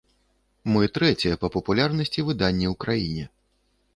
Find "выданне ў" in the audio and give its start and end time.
2.29-2.75